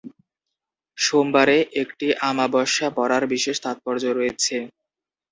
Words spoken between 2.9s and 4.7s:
পড়ার বিশেষ তাৎপর্য রয়েছে।